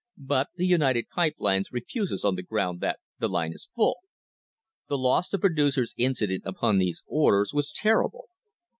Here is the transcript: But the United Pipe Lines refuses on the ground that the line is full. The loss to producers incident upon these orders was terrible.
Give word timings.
But 0.25 0.47
the 0.55 0.65
United 0.65 1.09
Pipe 1.09 1.35
Lines 1.37 1.71
refuses 1.71 2.25
on 2.25 2.33
the 2.33 2.41
ground 2.41 2.81
that 2.81 2.97
the 3.19 3.29
line 3.29 3.53
is 3.53 3.69
full. 3.75 3.97
The 4.89 4.97
loss 4.97 5.29
to 5.29 5.37
producers 5.37 5.93
incident 5.95 6.41
upon 6.43 6.79
these 6.79 7.03
orders 7.05 7.53
was 7.53 7.71
terrible. 7.71 8.27